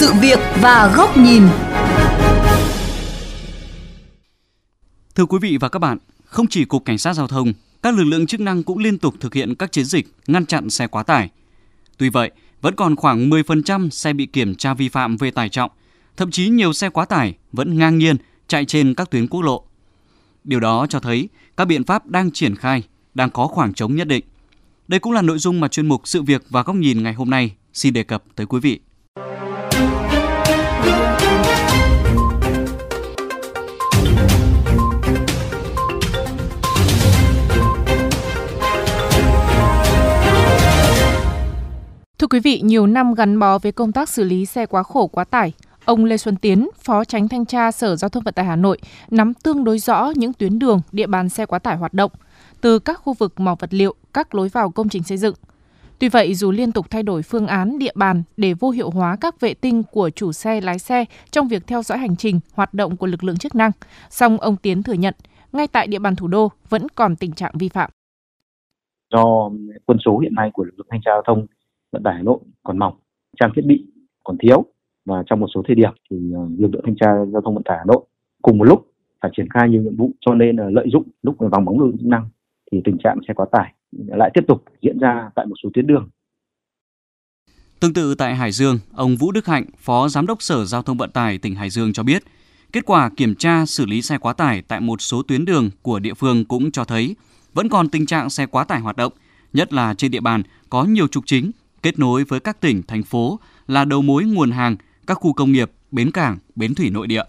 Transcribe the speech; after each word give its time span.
sự 0.00 0.12
việc 0.20 0.38
và 0.60 0.92
góc 0.96 1.16
nhìn. 1.16 1.42
Thưa 5.14 5.26
quý 5.26 5.38
vị 5.42 5.56
và 5.60 5.68
các 5.68 5.78
bạn, 5.78 5.98
không 6.24 6.46
chỉ 6.46 6.64
Cục 6.64 6.84
Cảnh 6.84 6.98
sát 6.98 7.12
Giao 7.12 7.28
thông, 7.28 7.52
các 7.82 7.94
lực 7.94 8.04
lượng 8.04 8.26
chức 8.26 8.40
năng 8.40 8.62
cũng 8.62 8.78
liên 8.78 8.98
tục 8.98 9.14
thực 9.20 9.34
hiện 9.34 9.54
các 9.54 9.72
chiến 9.72 9.84
dịch 9.84 10.06
ngăn 10.26 10.46
chặn 10.46 10.70
xe 10.70 10.86
quá 10.86 11.02
tải. 11.02 11.30
Tuy 11.98 12.08
vậy, 12.08 12.30
vẫn 12.60 12.74
còn 12.76 12.96
khoảng 12.96 13.30
10% 13.30 13.90
xe 13.90 14.12
bị 14.12 14.26
kiểm 14.26 14.54
tra 14.54 14.74
vi 14.74 14.88
phạm 14.88 15.16
về 15.16 15.30
tải 15.30 15.48
trọng, 15.48 15.70
thậm 16.16 16.30
chí 16.30 16.48
nhiều 16.48 16.72
xe 16.72 16.88
quá 16.90 17.04
tải 17.04 17.34
vẫn 17.52 17.78
ngang 17.78 17.98
nhiên 17.98 18.16
chạy 18.48 18.64
trên 18.64 18.94
các 18.94 19.10
tuyến 19.10 19.28
quốc 19.28 19.42
lộ. 19.42 19.64
Điều 20.44 20.60
đó 20.60 20.86
cho 20.88 21.00
thấy 21.00 21.28
các 21.56 21.64
biện 21.64 21.84
pháp 21.84 22.06
đang 22.06 22.30
triển 22.30 22.56
khai, 22.56 22.82
đang 23.14 23.30
có 23.30 23.46
khoảng 23.46 23.74
trống 23.74 23.96
nhất 23.96 24.08
định. 24.08 24.24
Đây 24.88 25.00
cũng 25.00 25.12
là 25.12 25.22
nội 25.22 25.38
dung 25.38 25.60
mà 25.60 25.68
chuyên 25.68 25.86
mục 25.86 26.02
Sự 26.04 26.22
việc 26.22 26.42
và 26.50 26.62
góc 26.62 26.76
nhìn 26.76 27.02
ngày 27.02 27.14
hôm 27.14 27.30
nay 27.30 27.54
xin 27.72 27.92
đề 27.92 28.02
cập 28.02 28.24
tới 28.36 28.46
quý 28.46 28.60
vị. 28.60 28.80
Thưa 42.20 42.26
quý 42.26 42.40
vị, 42.40 42.60
nhiều 42.64 42.86
năm 42.86 43.14
gắn 43.14 43.38
bó 43.38 43.58
với 43.58 43.72
công 43.72 43.92
tác 43.92 44.08
xử 44.08 44.24
lý 44.24 44.46
xe 44.46 44.66
quá 44.66 44.82
khổ 44.82 45.06
quá 45.06 45.24
tải, 45.24 45.52
ông 45.84 46.04
Lê 46.04 46.16
Xuân 46.16 46.36
Tiến, 46.36 46.68
Phó 46.78 47.04
Tránh 47.04 47.28
Thanh 47.28 47.46
tra 47.46 47.72
Sở 47.72 47.96
Giao 47.96 48.08
thông 48.08 48.22
Vận 48.22 48.34
tải 48.34 48.44
Hà 48.44 48.56
Nội, 48.56 48.78
nắm 49.10 49.34
tương 49.34 49.64
đối 49.64 49.78
rõ 49.78 50.12
những 50.16 50.32
tuyến 50.32 50.58
đường, 50.58 50.80
địa 50.92 51.06
bàn 51.06 51.28
xe 51.28 51.46
quá 51.46 51.58
tải 51.58 51.76
hoạt 51.76 51.94
động, 51.94 52.10
từ 52.60 52.78
các 52.78 53.00
khu 53.02 53.12
vực 53.12 53.40
mỏ 53.40 53.54
vật 53.58 53.74
liệu, 53.74 53.94
các 54.14 54.34
lối 54.34 54.48
vào 54.48 54.70
công 54.70 54.88
trình 54.88 55.02
xây 55.02 55.18
dựng. 55.18 55.34
Tuy 55.98 56.08
vậy, 56.08 56.34
dù 56.34 56.50
liên 56.50 56.72
tục 56.72 56.86
thay 56.90 57.02
đổi 57.02 57.22
phương 57.22 57.46
án 57.46 57.78
địa 57.78 57.92
bàn 57.94 58.22
để 58.36 58.54
vô 58.54 58.70
hiệu 58.70 58.90
hóa 58.90 59.16
các 59.20 59.40
vệ 59.40 59.54
tinh 59.54 59.82
của 59.82 60.10
chủ 60.10 60.32
xe 60.32 60.60
lái 60.60 60.78
xe 60.78 61.04
trong 61.30 61.48
việc 61.48 61.66
theo 61.66 61.82
dõi 61.82 61.98
hành 61.98 62.16
trình, 62.16 62.40
hoạt 62.54 62.74
động 62.74 62.96
của 62.96 63.06
lực 63.06 63.24
lượng 63.24 63.36
chức 63.36 63.54
năng, 63.54 63.70
song 64.10 64.38
ông 64.38 64.56
Tiến 64.56 64.82
thừa 64.82 64.92
nhận, 64.92 65.14
ngay 65.52 65.66
tại 65.66 65.86
địa 65.86 65.98
bàn 65.98 66.16
thủ 66.16 66.26
đô 66.26 66.48
vẫn 66.68 66.86
còn 66.94 67.16
tình 67.16 67.32
trạng 67.32 67.52
vi 67.58 67.68
phạm. 67.68 67.90
Do 69.12 69.50
quân 69.86 69.98
số 70.04 70.18
hiện 70.18 70.34
nay 70.34 70.50
của 70.52 70.64
lực 70.64 70.74
lượng 70.76 70.86
thanh 70.90 71.00
tra 71.04 71.10
giao 71.10 71.22
thông 71.26 71.46
vận 71.92 72.02
tải 72.02 72.14
Hà 72.14 72.22
Nội 72.22 72.38
còn 72.62 72.78
mỏng, 72.78 72.94
trang 73.40 73.52
thiết 73.56 73.62
bị 73.66 73.86
còn 74.24 74.36
thiếu 74.38 74.64
và 75.04 75.22
trong 75.26 75.40
một 75.40 75.46
số 75.54 75.62
thời 75.66 75.74
điểm 75.74 75.90
thì 76.10 76.16
ờ, 76.34 76.40
lực 76.58 76.68
lượng 76.72 76.82
thanh 76.84 76.96
tra 76.96 77.06
giao 77.32 77.42
thông 77.42 77.54
vận 77.54 77.64
tải 77.64 77.78
Hà 77.78 77.84
Nội 77.84 78.04
cùng 78.42 78.58
một 78.58 78.64
lúc 78.64 78.86
phải 79.20 79.30
triển 79.36 79.48
khai 79.54 79.68
nhiều 79.68 79.82
nhiệm 79.82 79.96
vụ 79.96 80.10
cho 80.20 80.34
nên 80.34 80.56
là 80.56 80.70
lợi 80.70 80.86
dụng 80.92 81.08
lúc 81.22 81.36
vắng 81.38 81.64
bóng 81.64 81.80
lực 81.80 81.86
lượng 81.86 81.98
chức 81.98 82.06
năng 82.06 82.28
thì 82.72 82.80
tình 82.84 82.98
trạng 83.04 83.18
xe 83.28 83.34
quá 83.34 83.46
tải 83.52 83.74
lại 83.92 84.30
tiếp 84.34 84.44
tục 84.48 84.64
diễn 84.82 84.98
ra 84.98 85.30
tại 85.34 85.46
một 85.46 85.54
số 85.62 85.70
tuyến 85.74 85.86
đường. 85.86 86.08
Tương 87.80 87.92
tự 87.92 88.14
tại 88.14 88.34
Hải 88.34 88.52
Dương, 88.52 88.78
ông 88.94 89.16
Vũ 89.16 89.32
Đức 89.32 89.46
Hạnh, 89.46 89.64
Phó 89.78 90.08
Giám 90.08 90.26
đốc 90.26 90.42
Sở 90.42 90.64
Giao 90.64 90.82
thông 90.82 90.96
Vận 90.96 91.10
tải 91.10 91.38
tỉnh 91.38 91.54
Hải 91.54 91.70
Dương 91.70 91.92
cho 91.92 92.02
biết, 92.02 92.22
kết 92.72 92.84
quả 92.86 93.10
kiểm 93.16 93.34
tra 93.34 93.66
xử 93.66 93.86
lý 93.86 94.02
xe 94.02 94.18
quá 94.18 94.32
tải 94.32 94.62
tại 94.68 94.80
một 94.80 95.00
số 95.00 95.22
tuyến 95.22 95.44
đường 95.44 95.70
của 95.82 95.98
địa 95.98 96.14
phương 96.14 96.44
cũng 96.44 96.70
cho 96.70 96.84
thấy 96.84 97.16
vẫn 97.54 97.68
còn 97.68 97.88
tình 97.88 98.06
trạng 98.06 98.30
xe 98.30 98.46
quá 98.46 98.64
tải 98.64 98.80
hoạt 98.80 98.96
động, 98.96 99.12
nhất 99.52 99.72
là 99.72 99.94
trên 99.94 100.10
địa 100.10 100.20
bàn 100.20 100.42
có 100.70 100.84
nhiều 100.84 101.06
trục 101.06 101.26
chính 101.26 101.50
kết 101.82 101.98
nối 101.98 102.24
với 102.28 102.40
các 102.40 102.60
tỉnh, 102.60 102.82
thành 102.88 103.02
phố 103.02 103.38
là 103.66 103.84
đầu 103.84 104.02
mối 104.02 104.24
nguồn 104.34 104.50
hàng, 104.50 104.76
các 105.06 105.14
khu 105.14 105.32
công 105.32 105.52
nghiệp, 105.52 105.70
bến 105.92 106.10
cảng, 106.14 106.36
bến 106.56 106.70
thủy 106.76 106.90
nội 106.94 107.06
địa. 107.06 107.22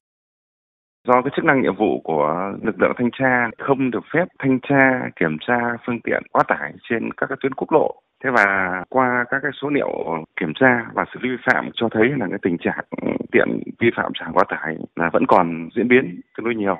Do 1.07 1.21
cái 1.21 1.31
chức 1.35 1.45
năng 1.45 1.61
nhiệm 1.61 1.75
vụ 1.75 2.01
của 2.03 2.53
lực 2.63 2.75
lượng 2.81 2.93
thanh 2.97 3.09
tra 3.19 3.49
không 3.57 3.91
được 3.91 4.03
phép 4.13 4.25
thanh 4.39 4.59
tra 4.69 5.09
kiểm 5.19 5.37
tra 5.47 5.57
phương 5.85 5.99
tiện 6.03 6.23
quá 6.31 6.43
tải 6.47 6.73
trên 6.89 7.11
các 7.17 7.27
cái 7.27 7.37
tuyến 7.41 7.53
quốc 7.53 7.71
lộ. 7.71 8.01
Thế 8.23 8.29
và 8.33 8.45
qua 8.89 9.25
các 9.29 9.39
cái 9.43 9.51
số 9.61 9.69
liệu 9.69 9.89
kiểm 10.39 10.53
tra 10.59 10.85
và 10.93 11.05
xử 11.13 11.19
lý 11.23 11.29
vi 11.29 11.43
phạm 11.45 11.69
cho 11.73 11.89
thấy 11.91 12.09
là 12.17 12.27
cái 12.29 12.39
tình 12.41 12.57
trạng 12.57 12.85
tiện 13.31 13.59
vi 13.79 13.87
phạm 13.95 14.11
trả 14.19 14.25
quá 14.33 14.43
tải 14.49 14.75
là 14.95 15.09
vẫn 15.13 15.25
còn 15.27 15.69
diễn 15.75 15.87
biến 15.87 16.21
tương 16.37 16.45
đối 16.45 16.55
nhiều. 16.55 16.79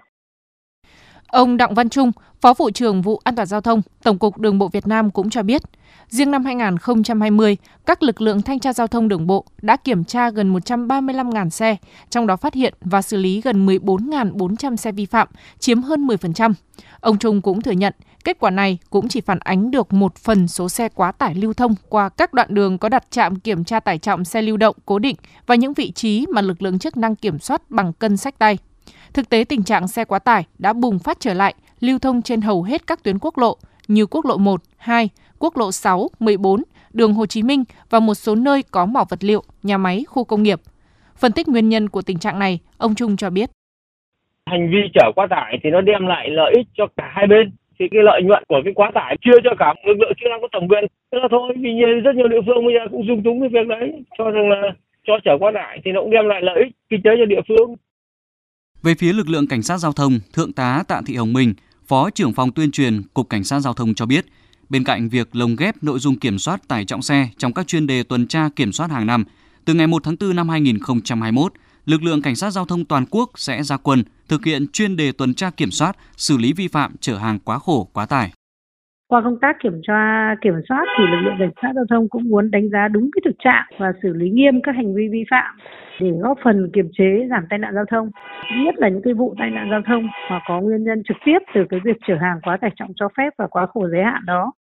Ông 1.32 1.58
Đặng 1.58 1.74
Văn 1.74 1.90
Trung, 1.90 2.12
Phó 2.42 2.54
vụ 2.54 2.70
trưởng 2.70 3.02
vụ 3.02 3.22
An 3.24 3.36
toàn 3.36 3.48
giao 3.48 3.62
thông, 3.62 3.82
Tổng 4.04 4.20
cục 4.20 4.38
Đường 4.38 4.58
bộ 4.58 4.68
Việt 4.68 4.88
Nam 4.88 5.12
cũng 5.12 5.30
cho 5.30 5.44
biết, 5.44 5.62
riêng 6.08 6.32
năm 6.32 6.46
2020, 6.46 7.58
các 7.86 8.04
lực 8.04 8.22
lượng 8.22 8.42
thanh 8.42 8.60
tra 8.60 8.74
giao 8.74 8.88
thông 8.88 9.08
đường 9.08 9.28
bộ 9.28 9.46
đã 9.62 9.78
kiểm 9.78 10.04
tra 10.04 10.30
gần 10.30 10.54
135.000 10.54 11.50
xe, 11.50 11.76
trong 12.10 12.28
đó 12.28 12.36
phát 12.36 12.54
hiện 12.54 12.74
và 12.82 13.02
xử 13.02 13.18
lý 13.18 13.42
gần 13.42 13.66
14.400 13.66 14.76
xe 14.76 14.92
vi 14.92 15.06
phạm, 15.06 15.28
chiếm 15.60 15.82
hơn 15.82 16.08
10%. 16.08 16.54
Ông 17.00 17.18
Trung 17.18 17.42
cũng 17.42 17.62
thừa 17.62 17.72
nhận, 17.72 17.94
kết 18.24 18.38
quả 18.40 18.50
này 18.50 18.78
cũng 18.90 19.08
chỉ 19.08 19.22
phản 19.22 19.40
ánh 19.40 19.72
được 19.72 19.94
một 19.94 20.16
phần 20.16 20.48
số 20.48 20.70
xe 20.70 20.90
quá 20.90 21.12
tải 21.12 21.36
lưu 21.36 21.54
thông 21.54 21.76
qua 21.90 22.10
các 22.10 22.34
đoạn 22.34 22.48
đường 22.54 22.78
có 22.78 22.90
đặt 22.90 23.04
trạm 23.12 23.36
kiểm 23.36 23.64
tra 23.64 23.80
tải 23.80 23.98
trọng 23.98 24.26
xe 24.26 24.42
lưu 24.42 24.58
động 24.58 24.76
cố 24.86 25.00
định 25.00 25.16
và 25.48 25.56
những 25.56 25.74
vị 25.74 25.92
trí 25.92 26.26
mà 26.30 26.42
lực 26.42 26.62
lượng 26.62 26.80
chức 26.80 26.98
năng 26.98 27.16
kiểm 27.16 27.40
soát 27.40 27.62
bằng 27.70 27.94
cân 27.94 28.18
sách 28.18 28.40
tay. 28.40 28.58
Thực 29.14 29.30
tế 29.30 29.44
tình 29.50 29.64
trạng 29.64 29.88
xe 29.88 30.06
quá 30.06 30.20
tải 30.20 30.44
đã 30.60 30.74
bùng 30.74 31.00
phát 31.00 31.18
trở 31.20 31.34
lại, 31.34 31.54
lưu 31.80 32.00
thông 32.00 32.22
trên 32.22 32.42
hầu 32.42 32.64
hết 32.64 32.82
các 32.88 33.04
tuyến 33.04 33.16
quốc 33.22 33.38
lộ 33.38 33.56
như 33.88 34.06
quốc 34.06 34.26
lộ 34.26 34.38
1, 34.38 34.62
2, 34.78 35.10
quốc 35.40 35.58
lộ 35.58 35.72
6, 35.72 36.08
14, 36.20 36.64
đường 36.94 37.14
Hồ 37.14 37.26
Chí 37.26 37.44
Minh 37.44 37.64
và 37.90 38.00
một 38.00 38.14
số 38.14 38.36
nơi 38.36 38.64
có 38.72 38.86
mỏ 38.86 39.04
vật 39.10 39.24
liệu, 39.24 39.44
nhà 39.64 39.78
máy, 39.78 40.04
khu 40.08 40.24
công 40.24 40.44
nghiệp. 40.44 40.60
Phân 41.16 41.32
tích 41.32 41.48
nguyên 41.48 41.70
nhân 41.70 41.90
của 41.90 42.02
tình 42.02 42.20
trạng 42.20 42.40
này, 42.40 42.60
ông 42.78 42.96
Trung 42.96 43.18
cho 43.18 43.30
biết. 43.30 43.50
Hành 44.50 44.70
vi 44.72 44.80
chở 44.94 45.12
quá 45.16 45.28
tải 45.30 45.60
thì 45.64 45.70
nó 45.70 45.82
đem 45.82 46.08
lại 46.08 46.30
lợi 46.30 46.54
ích 46.58 46.68
cho 46.78 46.88
cả 46.98 47.12
hai 47.16 47.28
bên. 47.28 47.52
Thì 47.80 47.86
cái 47.92 48.04
lợi 48.04 48.22
nhuận 48.24 48.44
của 48.48 48.62
cái 48.64 48.74
quá 48.74 48.92
tải 48.94 49.18
chưa 49.22 49.38
cho 49.44 49.50
cả 49.60 49.74
lực 49.88 49.98
lượng 50.00 50.14
chức 50.20 50.30
năng 50.30 50.42
có 50.42 50.48
thẩm 50.52 50.68
quyền. 50.68 50.86
Thế 51.12 51.20
là 51.22 51.28
thôi, 51.32 51.54
vì 51.58 51.70
rất 52.04 52.16
nhiều 52.16 52.28
địa 52.28 52.42
phương 52.46 52.66
bây 52.66 52.74
giờ 52.76 52.84
cũng 52.92 53.08
dung 53.08 53.24
túng 53.24 53.40
cái 53.40 53.50
việc 53.50 53.68
đấy. 53.68 54.04
Cho 54.18 54.32
rằng 54.32 54.50
là 54.50 54.62
cho 55.08 55.14
chở 55.26 55.38
quá 55.40 55.52
tải 55.54 55.82
thì 55.86 55.92
nó 55.92 56.02
cũng 56.02 56.12
đem 56.12 56.28
lại 56.28 56.42
lợi 56.42 56.58
ích 56.64 56.74
kinh 56.90 57.02
tế 57.04 57.12
cho 57.18 57.26
địa 57.26 57.42
phương. 57.48 57.76
Về 58.84 58.96
phía 58.96 59.14
lực 59.14 59.30
lượng 59.30 59.48
cảnh 59.48 59.62
sát 59.62 59.78
giao 59.78 59.94
thông, 59.94 60.20
Thượng 60.34 60.54
tá 60.54 60.84
Tạ 60.88 61.02
Thị 61.06 61.16
Hồng 61.16 61.34
Minh, 61.34 61.54
Phó 61.88 62.10
trưởng 62.10 62.34
phòng 62.34 62.52
tuyên 62.52 62.72
truyền 62.72 63.04
Cục 63.14 63.30
Cảnh 63.30 63.44
sát 63.44 63.60
giao 63.60 63.74
thông 63.74 63.94
cho 63.94 64.06
biết, 64.06 64.26
bên 64.70 64.84
cạnh 64.84 65.10
việc 65.10 65.36
lồng 65.36 65.56
ghép 65.56 65.84
nội 65.84 66.00
dung 66.00 66.20
kiểm 66.20 66.40
soát 66.40 66.68
tải 66.68 66.86
trọng 66.86 67.02
xe 67.02 67.30
trong 67.38 67.54
các 67.54 67.68
chuyên 67.68 67.88
đề 67.88 68.04
tuần 68.04 68.28
tra 68.28 68.50
kiểm 68.56 68.72
soát 68.72 68.92
hàng 68.92 69.08
năm, 69.08 69.24
từ 69.66 69.74
ngày 69.74 69.88
1 69.88 70.04
tháng 70.04 70.16
4 70.20 70.36
năm 70.36 70.50
2021, 70.50 71.54
lực 71.86 72.04
lượng 72.04 72.22
cảnh 72.22 72.36
sát 72.36 72.52
giao 72.52 72.66
thông 72.66 72.86
toàn 72.86 73.06
quốc 73.10 73.32
sẽ 73.36 73.64
ra 73.64 73.78
quân 73.78 74.04
thực 74.28 74.46
hiện 74.46 74.68
chuyên 74.68 74.98
đề 74.98 75.12
tuần 75.12 75.34
tra 75.34 75.50
kiểm 75.50 75.72
soát, 75.72 75.98
xử 76.18 76.38
lý 76.38 76.54
vi 76.54 76.68
phạm 76.68 76.96
chở 77.02 77.18
hàng 77.18 77.40
quá 77.40 77.60
khổ, 77.60 77.90
quá 77.94 78.06
tải. 78.06 78.32
Qua 79.12 79.22
công 79.24 79.40
tác 79.42 79.56
kiểm 79.64 79.82
tra 79.88 80.36
kiểm 80.42 80.54
soát 80.70 80.86
thì 80.98 81.04
lực 81.12 81.22
lượng 81.24 81.36
cảnh 81.40 81.52
sát 81.62 81.72
giao 81.76 81.86
thông 81.90 82.10
cũng 82.10 82.30
muốn 82.30 82.52
đánh 82.52 82.70
giá 82.70 82.88
đúng 82.88 83.10
cái 83.14 83.22
thực 83.26 83.36
trạng 83.44 83.66
và 83.80 83.92
xử 84.04 84.14
lý 84.14 84.30
nghiêm 84.30 84.62
các 84.64 84.76
hành 84.76 84.96
vi 84.96 85.08
vi 85.12 85.24
phạm 85.32 85.58
để 86.00 86.12
góp 86.22 86.38
phần 86.44 86.70
kiềm 86.74 86.90
chế 86.98 87.28
giảm 87.30 87.44
tai 87.50 87.60
nạn 87.60 87.74
giao 87.76 87.86
thông. 87.92 88.12
Nhất 88.66 88.76
là 88.78 88.90
những 88.90 89.02
cái 89.04 89.14
vụ 89.14 89.36
tai 89.40 89.50
nạn 89.50 89.68
giao 89.72 89.82
thông 89.88 90.08
mà 90.30 90.40
có 90.48 90.62
nguyên 90.62 90.84
nhân 90.84 91.04
trực 91.08 91.18
tiếp 91.26 91.40
từ 91.56 91.62
cái 91.70 91.80
việc 91.84 91.98
chở 92.08 92.14
hàng 92.22 92.40
quá 92.44 92.58
tải 92.62 92.72
trọng 92.76 92.92
cho 92.96 93.08
phép 93.18 93.30
và 93.38 93.48
quá 93.48 93.66
khổ 93.66 93.88
giới 93.92 94.04
hạn 94.04 94.26
đó. 94.26 94.52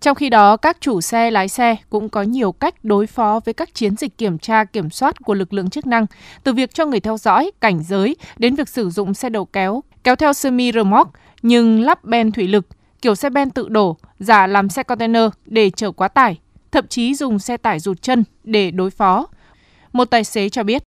Trong 0.00 0.14
khi 0.14 0.30
đó, 0.30 0.56
các 0.56 0.76
chủ 0.80 1.00
xe 1.00 1.30
lái 1.30 1.48
xe 1.48 1.76
cũng 1.90 2.08
có 2.08 2.22
nhiều 2.22 2.52
cách 2.52 2.74
đối 2.82 3.06
phó 3.06 3.40
với 3.44 3.54
các 3.54 3.74
chiến 3.74 3.96
dịch 3.96 4.18
kiểm 4.18 4.38
tra 4.38 4.64
kiểm 4.64 4.90
soát 4.90 5.14
của 5.24 5.34
lực 5.34 5.52
lượng 5.52 5.70
chức 5.70 5.86
năng, 5.86 6.06
từ 6.44 6.52
việc 6.52 6.74
cho 6.74 6.86
người 6.86 7.00
theo 7.00 7.16
dõi, 7.16 7.50
cảnh 7.60 7.78
giới 7.82 8.16
đến 8.38 8.54
việc 8.54 8.68
sử 8.68 8.90
dụng 8.90 9.14
xe 9.14 9.30
đầu 9.30 9.44
kéo, 9.44 9.80
kéo 10.04 10.16
theo 10.16 10.32
semi 10.32 10.72
remote 10.72 11.10
nhưng 11.42 11.80
lắp 11.80 12.04
ben 12.04 12.32
thủy 12.32 12.48
lực, 12.48 12.66
kiểu 13.02 13.14
xe 13.14 13.30
ben 13.30 13.50
tự 13.50 13.68
đổ, 13.68 13.96
giả 14.18 14.46
làm 14.46 14.68
xe 14.68 14.82
container 14.82 15.22
để 15.44 15.70
chở 15.70 15.90
quá 15.90 16.08
tải, 16.08 16.38
thậm 16.70 16.86
chí 16.86 17.14
dùng 17.14 17.38
xe 17.38 17.56
tải 17.56 17.80
rụt 17.80 18.02
chân 18.02 18.24
để 18.44 18.70
đối 18.70 18.90
phó. 18.90 19.28
Một 19.92 20.04
tài 20.04 20.24
xế 20.24 20.48
cho 20.48 20.62
biết. 20.62 20.82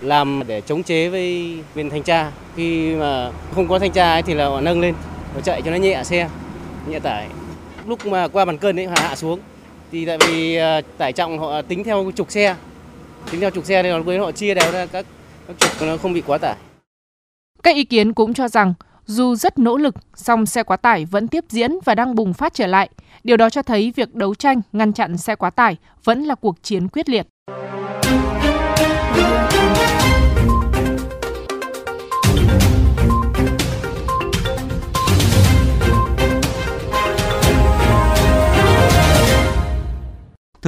Làm 0.00 0.42
để 0.46 0.60
chống 0.60 0.82
chế 0.82 1.08
với 1.08 1.58
bên 1.74 1.90
thanh 1.90 2.02
tra, 2.02 2.32
khi 2.56 2.94
mà 2.94 3.30
không 3.54 3.68
có 3.68 3.78
thanh 3.78 3.92
tra 3.92 4.12
ấy 4.12 4.22
thì 4.22 4.34
là 4.34 4.48
họ 4.48 4.60
nâng 4.60 4.80
lên, 4.80 4.94
họ 5.34 5.40
chạy 5.40 5.62
cho 5.62 5.70
nó 5.70 5.76
nhẹ 5.76 6.04
xe, 6.04 6.28
nhẹ 6.88 6.98
tải. 6.98 7.28
Lúc 7.86 8.06
mà 8.06 8.28
qua 8.28 8.44
bàn 8.44 8.58
cân 8.58 8.78
ấy 8.78 8.86
họ 8.86 8.94
hạ 8.98 9.16
xuống, 9.16 9.40
thì 9.92 10.06
tại 10.06 10.18
vì 10.26 10.56
à, 10.56 10.80
tải 10.98 11.12
trọng 11.12 11.38
họ 11.38 11.62
tính 11.62 11.84
theo 11.84 12.12
trục 12.16 12.30
xe, 12.30 12.56
tính 13.30 13.40
theo 13.40 13.50
trục 13.50 13.64
xe 13.64 13.82
nên 13.82 14.20
họ 14.20 14.32
chia 14.32 14.54
đều 14.54 14.72
ra 14.72 14.86
các, 14.86 15.06
các 15.46 15.56
trục 15.58 15.88
nó 15.88 15.96
không 15.96 16.12
bị 16.12 16.22
quá 16.26 16.38
tải. 16.38 16.56
Các 17.62 17.76
ý 17.76 17.84
kiến 17.84 18.14
cũng 18.14 18.34
cho 18.34 18.48
rằng 18.48 18.74
dù 19.08 19.34
rất 19.34 19.58
nỗ 19.58 19.76
lực, 19.76 19.94
song 20.14 20.46
xe 20.46 20.62
quá 20.62 20.76
tải 20.76 21.04
vẫn 21.04 21.28
tiếp 21.28 21.44
diễn 21.48 21.78
và 21.84 21.94
đang 21.94 22.14
bùng 22.14 22.34
phát 22.34 22.54
trở 22.54 22.66
lại. 22.66 22.88
Điều 23.24 23.36
đó 23.36 23.50
cho 23.50 23.62
thấy 23.62 23.92
việc 23.96 24.14
đấu 24.14 24.34
tranh 24.34 24.60
ngăn 24.72 24.92
chặn 24.92 25.16
xe 25.16 25.34
quá 25.34 25.50
tải 25.50 25.76
vẫn 26.04 26.24
là 26.24 26.34
cuộc 26.34 26.62
chiến 26.62 26.88
quyết 26.88 27.08
liệt. 27.08 27.26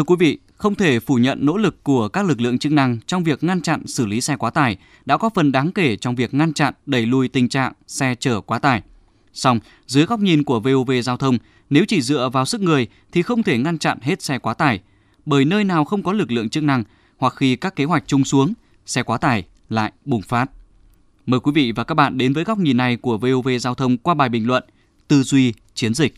Thưa 0.00 0.05
quý 0.05 0.17
vị, 0.19 0.38
không 0.56 0.75
thể 0.75 1.00
phủ 1.00 1.14
nhận 1.14 1.47
nỗ 1.47 1.56
lực 1.56 1.85
của 1.85 2.08
các 2.08 2.26
lực 2.26 2.41
lượng 2.41 2.58
chức 2.58 2.73
năng 2.73 2.99
trong 3.06 3.25
việc 3.25 3.44
ngăn 3.44 3.61
chặn 3.61 3.87
xử 3.87 4.06
lý 4.06 4.20
xe 4.20 4.37
quá 4.37 4.50
tải 4.50 4.76
đã 5.05 5.17
có 5.17 5.31
phần 5.35 5.52
đáng 5.52 5.73
kể 5.73 5.97
trong 5.97 6.14
việc 6.14 6.35
ngăn 6.35 6.52
chặn 6.52 6.75
đẩy 6.87 7.06
lùi 7.06 7.29
tình 7.29 7.49
trạng 7.49 7.73
xe 7.87 8.14
chở 8.20 8.41
quá 8.41 8.58
tải. 8.58 8.82
Song, 9.32 9.58
dưới 9.87 10.05
góc 10.05 10.20
nhìn 10.20 10.44
của 10.44 10.61
VOV 10.61 10.91
Giao 11.02 11.17
thông, 11.17 11.38
nếu 11.70 11.85
chỉ 11.88 12.02
dựa 12.02 12.29
vào 12.29 12.44
sức 12.44 12.61
người 12.61 12.87
thì 13.12 13.23
không 13.23 13.43
thể 13.43 13.58
ngăn 13.58 13.79
chặn 13.79 13.99
hết 14.02 14.23
xe 14.23 14.38
quá 14.38 14.55
tải, 14.55 14.81
bởi 15.26 15.44
nơi 15.44 15.64
nào 15.64 15.85
không 15.85 16.03
có 16.03 16.12
lực 16.12 16.31
lượng 16.31 16.49
chức 16.49 16.62
năng, 16.62 16.85
hoặc 17.19 17.35
khi 17.37 17.56
các 17.56 17.76
kế 17.76 17.85
hoạch 17.85 18.05
chung 18.06 18.25
xuống, 18.25 18.53
xe 18.87 19.03
quá 19.03 19.19
tải 19.19 19.44
lại 19.69 19.93
bùng 20.05 20.23
phát. 20.23 20.46
Mời 21.26 21.41
quý 21.41 21.53
vị 21.55 21.73
và 21.73 21.85
các 21.85 21.94
bạn 21.94 22.19
đến 22.19 22.32
với 22.32 22.44
góc 22.44 22.58
nhìn 22.58 22.76
này 22.76 22.96
của 22.96 23.19
VOV 23.19 23.49
Giao 23.61 23.75
thông 23.75 23.96
qua 23.96 24.14
bài 24.14 24.29
bình 24.29 24.46
luận 24.46 24.64
Tư 25.08 25.23
duy 25.23 25.55
chiến 25.75 25.94
dịch. 25.94 26.14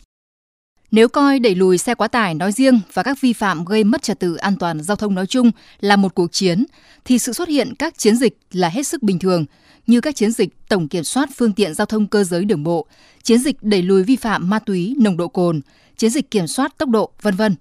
Nếu 0.92 1.08
coi 1.08 1.38
đẩy 1.38 1.54
lùi 1.54 1.78
xe 1.78 1.94
quá 1.94 2.08
tải 2.08 2.34
nói 2.34 2.52
riêng 2.52 2.80
và 2.92 3.02
các 3.02 3.20
vi 3.20 3.32
phạm 3.32 3.64
gây 3.64 3.84
mất 3.84 4.02
trật 4.02 4.20
tự 4.20 4.34
an 4.34 4.56
toàn 4.58 4.82
giao 4.82 4.96
thông 4.96 5.14
nói 5.14 5.26
chung 5.26 5.50
là 5.80 5.96
một 5.96 6.14
cuộc 6.14 6.32
chiến, 6.32 6.64
thì 7.04 7.18
sự 7.18 7.32
xuất 7.32 7.48
hiện 7.48 7.74
các 7.78 7.98
chiến 7.98 8.16
dịch 8.16 8.38
là 8.52 8.68
hết 8.68 8.86
sức 8.86 9.02
bình 9.02 9.18
thường, 9.18 9.44
như 9.86 10.00
các 10.00 10.16
chiến 10.16 10.30
dịch 10.30 10.68
tổng 10.68 10.88
kiểm 10.88 11.04
soát 11.04 11.28
phương 11.36 11.52
tiện 11.52 11.74
giao 11.74 11.86
thông 11.86 12.06
cơ 12.06 12.24
giới 12.24 12.44
đường 12.44 12.62
bộ, 12.62 12.86
chiến 13.22 13.38
dịch 13.38 13.62
đẩy 13.62 13.82
lùi 13.82 14.02
vi 14.02 14.16
phạm 14.16 14.50
ma 14.50 14.58
túy, 14.58 14.96
nồng 14.98 15.16
độ 15.16 15.28
cồn, 15.28 15.60
chiến 15.96 16.10
dịch 16.10 16.30
kiểm 16.30 16.46
soát 16.46 16.78
tốc 16.78 16.88
độ, 16.88 17.12
vân 17.22 17.34
vân. 17.34 17.54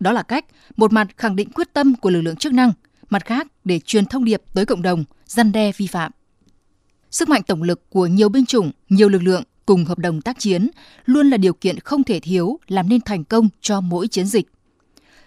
Đó 0.00 0.12
là 0.12 0.22
cách 0.22 0.44
một 0.76 0.92
mặt 0.92 1.08
khẳng 1.16 1.36
định 1.36 1.50
quyết 1.50 1.72
tâm 1.72 1.94
của 1.94 2.10
lực 2.10 2.20
lượng 2.20 2.36
chức 2.36 2.52
năng, 2.52 2.72
mặt 3.10 3.24
khác 3.24 3.46
để 3.64 3.80
truyền 3.84 4.06
thông 4.06 4.24
điệp 4.24 4.42
tới 4.54 4.66
cộng 4.66 4.82
đồng, 4.82 5.04
răn 5.26 5.52
đe 5.52 5.72
vi 5.76 5.86
phạm. 5.86 6.12
Sức 7.10 7.28
mạnh 7.28 7.42
tổng 7.42 7.62
lực 7.62 7.90
của 7.90 8.06
nhiều 8.06 8.28
binh 8.28 8.46
chủng, 8.46 8.70
nhiều 8.88 9.08
lực 9.08 9.22
lượng 9.22 9.42
cùng 9.66 9.84
hợp 9.84 9.98
đồng 9.98 10.20
tác 10.20 10.38
chiến 10.38 10.68
luôn 11.04 11.30
là 11.30 11.36
điều 11.36 11.52
kiện 11.52 11.80
không 11.80 12.04
thể 12.04 12.20
thiếu 12.20 12.58
làm 12.68 12.88
nên 12.88 13.00
thành 13.00 13.24
công 13.24 13.48
cho 13.60 13.80
mỗi 13.80 14.08
chiến 14.08 14.26
dịch. 14.26 14.46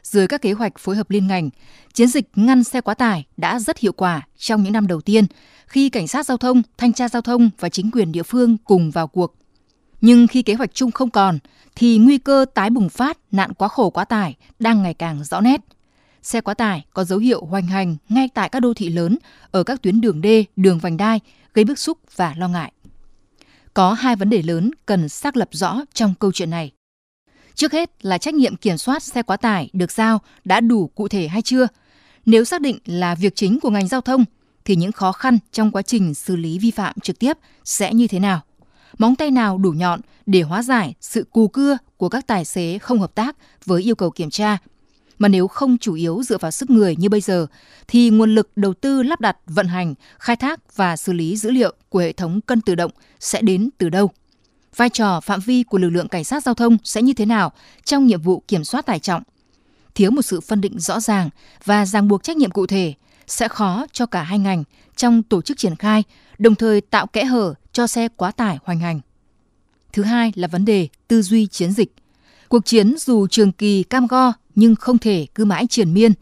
Dưới 0.03 0.27
các 0.27 0.41
kế 0.41 0.53
hoạch 0.53 0.79
phối 0.79 0.95
hợp 0.95 1.11
liên 1.11 1.27
ngành, 1.27 1.49
chiến 1.93 2.07
dịch 2.07 2.29
ngăn 2.35 2.63
xe 2.63 2.81
quá 2.81 2.93
tải 2.93 3.25
đã 3.37 3.59
rất 3.59 3.77
hiệu 3.77 3.93
quả 3.93 4.27
trong 4.37 4.63
những 4.63 4.73
năm 4.73 4.87
đầu 4.87 5.01
tiên 5.01 5.25
khi 5.67 5.89
cảnh 5.89 6.07
sát 6.07 6.25
giao 6.25 6.37
thông, 6.37 6.61
thanh 6.77 6.93
tra 6.93 7.09
giao 7.09 7.21
thông 7.21 7.49
và 7.59 7.69
chính 7.69 7.91
quyền 7.91 8.11
địa 8.11 8.23
phương 8.23 8.57
cùng 8.57 8.91
vào 8.91 9.07
cuộc. 9.07 9.35
Nhưng 10.01 10.27
khi 10.27 10.41
kế 10.41 10.53
hoạch 10.53 10.73
chung 10.73 10.91
không 10.91 11.09
còn, 11.09 11.39
thì 11.75 11.97
nguy 11.97 12.17
cơ 12.17 12.45
tái 12.53 12.69
bùng 12.69 12.89
phát 12.89 13.17
nạn 13.31 13.53
quá 13.53 13.67
khổ 13.67 13.89
quá 13.89 14.05
tải 14.05 14.35
đang 14.59 14.83
ngày 14.83 14.93
càng 14.93 15.23
rõ 15.23 15.41
nét. 15.41 15.61
Xe 16.21 16.41
quá 16.41 16.53
tải 16.53 16.85
có 16.93 17.03
dấu 17.03 17.19
hiệu 17.19 17.45
hoành 17.45 17.67
hành 17.67 17.97
ngay 18.09 18.29
tại 18.33 18.49
các 18.49 18.59
đô 18.59 18.73
thị 18.73 18.89
lớn 18.89 19.17
ở 19.51 19.63
các 19.63 19.81
tuyến 19.81 20.01
đường 20.01 20.21
D, 20.23 20.27
đường 20.55 20.79
vành 20.79 20.97
đai, 20.97 21.19
gây 21.53 21.65
bức 21.65 21.79
xúc 21.79 21.97
và 22.15 22.33
lo 22.37 22.47
ngại. 22.47 22.71
Có 23.73 23.93
hai 23.93 24.15
vấn 24.15 24.29
đề 24.29 24.41
lớn 24.41 24.71
cần 24.85 25.09
xác 25.09 25.37
lập 25.37 25.49
rõ 25.51 25.81
trong 25.93 26.13
câu 26.19 26.31
chuyện 26.31 26.49
này. 26.49 26.71
Trước 27.55 27.71
hết 27.71 28.05
là 28.05 28.17
trách 28.17 28.33
nhiệm 28.33 28.55
kiểm 28.55 28.77
soát 28.77 29.03
xe 29.03 29.23
quá 29.23 29.37
tải 29.37 29.69
được 29.73 29.91
giao 29.91 30.21
đã 30.45 30.61
đủ 30.61 30.87
cụ 30.87 31.07
thể 31.07 31.27
hay 31.27 31.41
chưa. 31.41 31.67
Nếu 32.25 32.45
xác 32.45 32.61
định 32.61 32.79
là 32.85 33.15
việc 33.15 33.35
chính 33.35 33.59
của 33.59 33.69
ngành 33.69 33.87
giao 33.87 34.01
thông, 34.01 34.25
thì 34.65 34.75
những 34.75 34.91
khó 34.91 35.11
khăn 35.11 35.37
trong 35.51 35.71
quá 35.71 35.81
trình 35.81 36.13
xử 36.13 36.35
lý 36.35 36.59
vi 36.59 36.71
phạm 36.71 36.99
trực 36.99 37.19
tiếp 37.19 37.37
sẽ 37.63 37.93
như 37.93 38.07
thế 38.07 38.19
nào? 38.19 38.41
Móng 38.97 39.15
tay 39.15 39.31
nào 39.31 39.57
đủ 39.57 39.71
nhọn 39.71 39.99
để 40.25 40.41
hóa 40.41 40.63
giải 40.63 40.93
sự 41.01 41.25
cù 41.31 41.47
cưa 41.47 41.77
của 41.97 42.09
các 42.09 42.27
tài 42.27 42.45
xế 42.45 42.79
không 42.79 42.99
hợp 42.99 43.15
tác 43.15 43.35
với 43.65 43.83
yêu 43.83 43.95
cầu 43.95 44.11
kiểm 44.11 44.29
tra? 44.29 44.57
Mà 45.19 45.27
nếu 45.27 45.47
không 45.47 45.77
chủ 45.77 45.93
yếu 45.93 46.21
dựa 46.23 46.37
vào 46.37 46.51
sức 46.51 46.69
người 46.69 46.95
như 46.95 47.09
bây 47.09 47.21
giờ, 47.21 47.47
thì 47.87 48.09
nguồn 48.09 48.35
lực 48.35 48.49
đầu 48.55 48.73
tư 48.73 49.03
lắp 49.03 49.21
đặt, 49.21 49.37
vận 49.45 49.67
hành, 49.67 49.95
khai 50.19 50.35
thác 50.35 50.75
và 50.75 50.97
xử 50.97 51.13
lý 51.13 51.37
dữ 51.37 51.51
liệu 51.51 51.73
của 51.89 51.99
hệ 51.99 52.13
thống 52.13 52.41
cân 52.41 52.61
tự 52.61 52.75
động 52.75 52.91
sẽ 53.19 53.41
đến 53.41 53.69
từ 53.77 53.89
đâu? 53.89 54.11
Vai 54.75 54.89
trò 54.89 55.21
phạm 55.21 55.39
vi 55.39 55.63
của 55.63 55.77
lực 55.77 55.89
lượng 55.89 56.07
cảnh 56.07 56.23
sát 56.23 56.43
giao 56.43 56.55
thông 56.55 56.77
sẽ 56.83 57.01
như 57.01 57.13
thế 57.13 57.25
nào 57.25 57.51
trong 57.83 58.07
nhiệm 58.07 58.21
vụ 58.21 58.43
kiểm 58.47 58.63
soát 58.63 58.85
tải 58.85 58.99
trọng? 58.99 59.23
Thiếu 59.95 60.11
một 60.11 60.21
sự 60.21 60.41
phân 60.41 60.61
định 60.61 60.79
rõ 60.79 60.99
ràng 60.99 61.29
và 61.65 61.85
ràng 61.85 62.07
buộc 62.07 62.23
trách 62.23 62.37
nhiệm 62.37 62.51
cụ 62.51 62.67
thể 62.67 62.93
sẽ 63.27 63.47
khó 63.47 63.85
cho 63.91 64.05
cả 64.05 64.23
hai 64.23 64.39
ngành 64.39 64.63
trong 64.95 65.23
tổ 65.23 65.41
chức 65.41 65.57
triển 65.57 65.75
khai, 65.75 66.03
đồng 66.37 66.55
thời 66.55 66.81
tạo 66.81 67.07
kẽ 67.07 67.25
hở 67.25 67.53
cho 67.73 67.87
xe 67.87 68.07
quá 68.07 68.31
tải 68.31 68.57
hoành 68.63 68.79
hành. 68.79 68.99
Thứ 69.93 70.03
hai 70.03 70.31
là 70.35 70.47
vấn 70.47 70.65
đề 70.65 70.87
tư 71.07 71.21
duy 71.21 71.47
chiến 71.47 71.71
dịch. 71.71 71.93
Cuộc 72.49 72.65
chiến 72.65 72.95
dù 72.97 73.27
trường 73.27 73.51
kỳ 73.51 73.83
cam 73.83 74.07
go 74.07 74.33
nhưng 74.59 74.75
không 74.75 74.97
thể 74.97 75.27
cứ 75.35 75.45
mãi 75.45 75.67
triền 75.67 75.93
miên. 75.93 76.13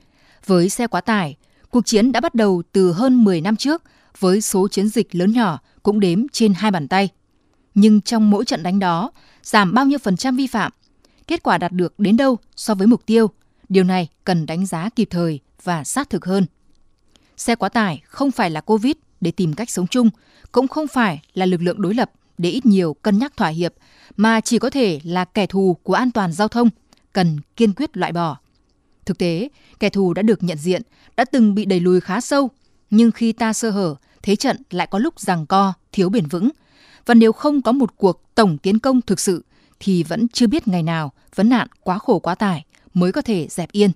Với 0.46 0.70
xe 0.70 0.88
quá 0.88 1.02
tải, 1.02 1.36
cuộc 1.70 1.86
chiến 1.86 2.12
đã 2.12 2.20
bắt 2.20 2.36
đầu 2.36 2.64
từ 2.72 2.92
hơn 2.92 3.24
10 3.24 3.42
năm 3.42 3.56
trước 3.56 3.84
với 4.20 4.42
số 4.42 4.68
chiến 4.68 4.88
dịch 4.90 5.16
lớn 5.16 5.34
nhỏ 5.34 5.60
cũng 5.84 6.00
đếm 6.00 6.28
trên 6.32 6.54
hai 6.54 6.72
bàn 6.72 6.88
tay. 6.88 7.10
Nhưng 7.74 8.02
trong 8.02 8.30
mỗi 8.30 8.46
trận 8.46 8.64
đánh 8.64 8.80
đó, 8.80 9.12
giảm 9.44 9.74
bao 9.74 9.86
nhiêu 9.86 10.00
phần 10.00 10.18
trăm 10.18 10.36
vi 10.36 10.48
phạm, 10.48 10.72
kết 11.28 11.44
quả 11.44 11.58
đạt 11.58 11.72
được 11.72 12.00
đến 12.00 12.18
đâu 12.18 12.38
so 12.56 12.76
với 12.76 12.88
mục 12.88 13.06
tiêu, 13.06 13.30
điều 13.70 13.84
này 13.84 14.08
cần 14.24 14.46
đánh 14.46 14.66
giá 14.66 14.90
kịp 14.96 15.08
thời 15.12 15.40
và 15.64 15.84
sát 15.84 16.10
thực 16.10 16.26
hơn. 16.26 16.46
Xe 17.38 17.56
quá 17.56 17.70
tải 17.70 18.02
không 18.06 18.32
phải 18.32 18.50
là 18.50 18.62
Covid 18.62 18.94
để 19.22 19.32
tìm 19.32 19.54
cách 19.54 19.70
sống 19.70 19.88
chung, 19.88 20.10
cũng 20.52 20.68
không 20.68 20.88
phải 20.88 21.22
là 21.34 21.46
lực 21.46 21.62
lượng 21.62 21.82
đối 21.82 21.94
lập 21.94 22.12
để 22.38 22.50
ít 22.50 22.66
nhiều 22.66 22.94
cân 22.94 23.20
nhắc 23.20 23.38
thỏa 23.38 23.48
hiệp, 23.48 23.74
mà 24.16 24.42
chỉ 24.42 24.60
có 24.60 24.70
thể 24.70 25.00
là 25.04 25.26
kẻ 25.26 25.48
thù 25.48 25.78
của 25.84 25.94
an 25.94 26.12
toàn 26.12 26.32
giao 26.32 26.48
thông, 26.48 26.70
cần 27.18 27.40
kiên 27.56 27.74
quyết 27.74 27.98
loại 27.98 28.12
bỏ. 28.12 28.38
Thực 29.06 29.18
tế, 29.18 29.50
kẻ 29.80 29.90
thù 29.90 30.14
đã 30.14 30.22
được 30.22 30.44
nhận 30.44 30.58
diện, 30.58 30.82
đã 31.16 31.26
từng 31.26 31.56
bị 31.56 31.66
đẩy 31.66 31.80
lùi 31.80 32.00
khá 32.00 32.22
sâu, 32.22 32.50
nhưng 32.90 33.12
khi 33.12 33.32
ta 33.32 33.54
sơ 33.54 33.70
hở, 33.70 33.96
thế 34.22 34.36
trận 34.36 34.58
lại 34.72 34.88
có 34.88 35.00
lúc 35.00 35.20
giằng 35.20 35.46
co, 35.46 35.74
thiếu 35.92 36.10
bền 36.10 36.26
vững. 36.26 36.50
Và 37.06 37.14
nếu 37.14 37.32
không 37.32 37.62
có 37.62 37.72
một 37.72 37.98
cuộc 37.98 38.22
tổng 38.36 38.58
tiến 38.58 38.80
công 38.80 39.02
thực 39.02 39.20
sự, 39.20 39.46
thì 39.80 40.04
vẫn 40.04 40.28
chưa 40.28 40.48
biết 40.48 40.68
ngày 40.68 40.84
nào 40.84 41.12
vấn 41.36 41.50
nạn 41.50 41.68
quá 41.84 41.98
khổ 41.98 42.20
quá 42.20 42.36
tải 42.36 42.66
mới 42.94 43.12
có 43.12 43.22
thể 43.22 43.48
dẹp 43.50 43.72
yên. 43.72 43.92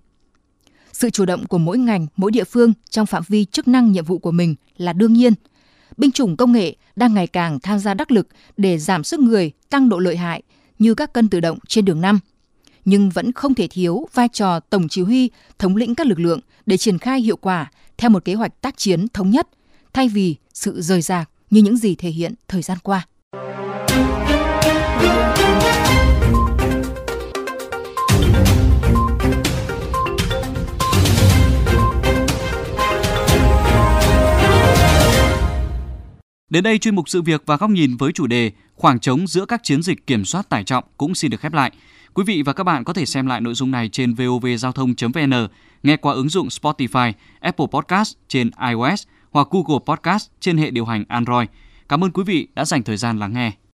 Sự 0.94 1.10
chủ 1.10 1.26
động 1.26 1.48
của 1.48 1.58
mỗi 1.58 1.78
ngành, 1.78 2.08
mỗi 2.16 2.32
địa 2.32 2.44
phương 2.44 2.74
trong 2.90 3.06
phạm 3.06 3.24
vi 3.28 3.46
chức 3.46 3.68
năng 3.68 3.92
nhiệm 3.92 4.06
vụ 4.06 4.18
của 4.18 4.32
mình 4.32 4.56
là 4.78 4.94
đương 4.94 5.14
nhiên. 5.14 5.34
Binh 5.98 6.12
chủng 6.12 6.38
công 6.38 6.52
nghệ 6.52 6.76
đang 6.96 7.14
ngày 7.14 7.28
càng 7.28 7.60
tham 7.60 7.80
gia 7.80 7.94
đắc 7.94 8.12
lực 8.12 8.28
để 8.58 8.78
giảm 8.78 9.04
sức 9.04 9.20
người, 9.20 9.52
tăng 9.70 9.90
độ 9.90 10.00
lợi 10.00 10.18
hại 10.18 10.42
như 10.80 10.94
các 10.94 11.14
cân 11.14 11.30
tự 11.30 11.40
động 11.40 11.60
trên 11.68 11.86
đường 11.86 12.02
năm. 12.02 12.20
Nhưng 12.86 13.10
vẫn 13.10 13.32
không 13.32 13.54
thể 13.54 13.68
thiếu 13.68 14.08
vai 14.14 14.28
trò 14.34 14.60
tổng 14.60 14.88
chỉ 14.90 15.02
huy, 15.02 15.30
thống 15.60 15.76
lĩnh 15.76 15.96
các 15.96 16.08
lực 16.08 16.20
lượng 16.20 16.40
để 16.66 16.78
triển 16.78 16.98
khai 16.98 17.22
hiệu 17.22 17.38
quả 17.38 17.72
theo 17.98 18.10
một 18.10 18.26
kế 18.26 18.34
hoạch 18.34 18.62
tác 18.62 18.78
chiến 18.78 19.08
thống 19.08 19.30
nhất, 19.30 19.48
thay 19.94 20.08
vì 20.08 20.36
sự 20.54 20.82
rời 20.82 21.02
rạc 21.02 21.30
như 21.50 21.62
những 21.62 21.78
gì 21.78 21.96
thể 21.96 22.10
hiện 22.10 22.34
thời 22.48 22.62
gian 22.62 22.78
qua. 22.84 23.08
Đến 36.52 36.64
đây 36.64 36.78
chuyên 36.78 36.96
mục 36.96 37.10
sự 37.10 37.22
việc 37.22 37.44
và 37.46 37.58
góc 37.58 37.70
nhìn 37.70 37.98
với 37.98 38.12
chủ 38.12 38.28
đề 38.28 38.52
khoảng 38.76 39.00
trống 39.00 39.28
giữa 39.28 39.46
các 39.46 39.64
chiến 39.64 39.84
dịch 39.84 40.08
kiểm 40.08 40.26
soát 40.26 40.50
tải 40.50 40.64
trọng 40.64 40.84
cũng 40.98 41.16
xin 41.16 41.32
được 41.32 41.42
khép 41.42 41.54
lại. 41.54 41.72
Quý 42.14 42.24
vị 42.28 42.42
và 42.42 42.54
các 42.54 42.64
bạn 42.64 42.84
có 42.84 42.94
thể 42.94 43.06
xem 43.06 43.28
lại 43.28 43.42
nội 43.42 43.54
dung 43.54 43.72
này 43.72 43.90
trên 43.90 44.14
vovgiao 44.14 44.72
thông.vn, 44.72 45.48
nghe 45.84 45.98
qua 45.98 46.14
ứng 46.14 46.30
dụng 46.30 46.48
Spotify, 46.48 47.14
Apple 47.40 47.66
Podcast 47.72 48.16
trên 48.28 48.50
iOS 48.70 49.04
hoặc 49.32 49.48
Google 49.52 49.80
Podcast 49.86 50.30
trên 50.40 50.58
hệ 50.58 50.72
điều 50.72 50.86
hành 50.86 51.04
Android. 51.08 51.48
Cảm 51.90 52.04
ơn 52.04 52.12
quý 52.12 52.24
vị 52.24 52.48
đã 52.56 52.66
dành 52.66 52.84
thời 52.84 52.98
gian 52.98 53.20
lắng 53.20 53.34
nghe. 53.34 53.52